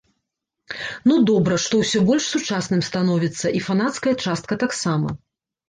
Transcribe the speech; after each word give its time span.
Ну 1.11 1.17
добра, 1.31 1.59
што 1.65 1.83
ўсё 1.83 1.99
больш 2.09 2.25
сучасным 2.37 2.81
становіцца, 2.89 3.55
і 3.57 3.63
фанацкая 3.69 4.15
частка 4.25 4.53
таксама. 4.69 5.17